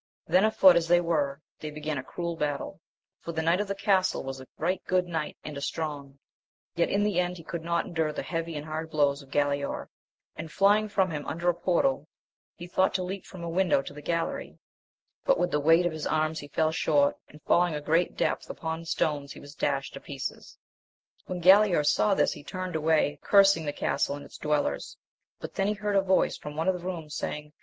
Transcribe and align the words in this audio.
Then, 0.25 0.45
afoot 0.45 0.75
as 0.77 0.87
they 0.87 0.99
were, 0.99 1.41
they 1.59 1.69
began 1.69 1.99
a 1.99 2.03
cruel 2.03 2.35
battle, 2.35 2.81
for 3.19 3.33
the 3.33 3.43
knight 3.43 3.61
of 3.61 3.67
the 3.67 3.75
castle 3.75 4.23
was 4.23 4.41
a 4.41 4.47
right 4.57 4.81
good 4.87 5.05
knight 5.05 5.37
and 5.43 5.55
a 5.55 5.61
strong; 5.61 6.17
yet 6.73 6.89
in 6.89 7.03
the 7.03 7.19
end 7.19 7.37
he 7.37 7.43
could 7.43 7.61
not 7.61 7.85
endure 7.85 8.11
the 8.11 8.23
heavy 8.23 8.55
and 8.55 8.65
hard 8.65 8.89
blows 8.89 9.21
of 9.21 9.29
Gralaor, 9.29 9.89
and 10.35 10.51
flying 10.51 10.89
from 10.89 11.11
him 11.11 11.23
under 11.27 11.49
a 11.51 11.53
portal, 11.53 12.07
he 12.55 12.65
thought 12.65 12.95
to 12.95 13.03
leap 13.03 13.25
from 13.27 13.43
a 13.43 13.47
window 13.49 13.83
to 13.83 13.93
the 13.93 14.01
gallery, 14.01 14.57
but 15.23 15.37
with 15.37 15.51
the 15.51 15.59
weight 15.59 15.85
of 15.85 15.91
his 15.93 16.07
arms 16.07 16.39
he 16.39 16.47
fell 16.47 16.71
short, 16.71 17.15
and 17.27 17.43
falling 17.43 17.75
a 17.75 17.79
great 17.79 18.17
depth 18.17 18.49
upon 18.49 18.85
stones 18.85 19.33
he 19.33 19.39
was 19.39 19.53
dashed 19.53 19.93
to 19.93 19.99
pieces. 19.99 20.57
When 21.27 21.43
Galaor 21.43 21.85
saw 21.85 22.15
this 22.15 22.33
he 22.33 22.43
turned 22.43 22.75
away, 22.75 23.19
cursing 23.21 23.65
the 23.67 23.71
castle 23.71 24.15
and 24.15 24.25
its 24.25 24.39
dwellers; 24.39 24.97
but 25.39 25.53
then 25.53 25.67
he 25.67 25.73
heard 25.73 25.95
a 25.95 26.01
voice 26.01 26.37
from 26.39 26.55
one 26.55 26.67
of 26.67 26.73
the 26.73 26.83
rooms, 26.87 27.13
saying. 27.15 27.53